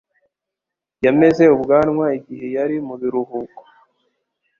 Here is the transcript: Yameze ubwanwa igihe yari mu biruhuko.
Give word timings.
Yameze 1.05 1.43
ubwanwa 1.55 2.05
igihe 2.17 2.47
yari 2.55 2.77
mu 2.87 2.95
biruhuko. 3.01 3.61